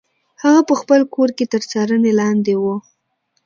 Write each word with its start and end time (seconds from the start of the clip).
هغه 0.43 0.61
په 0.69 0.73
خپل 0.81 1.01
کور 1.13 1.29
کې 1.37 1.45
تر 1.53 1.61
څارنې 1.69 2.11
لاندې 2.19 2.53
و. 2.61 2.63